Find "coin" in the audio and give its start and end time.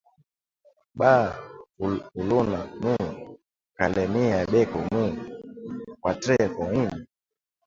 6.55-6.93